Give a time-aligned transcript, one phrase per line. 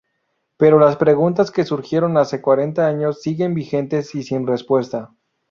[0.57, 5.11] Pero las preguntas que surgieron hace cuarenta años siguen vigentes y sin respuesta.